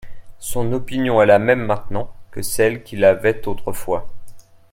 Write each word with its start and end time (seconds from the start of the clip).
Son 0.39 0.73
opinion 0.73 1.21
est 1.21 1.27
la 1.27 1.37
même 1.37 1.63
maintenant 1.63 2.11
que 2.31 2.41
celle 2.41 2.81
qu'il 2.81 3.05
avait 3.05 3.47
autrefois. 3.47 4.07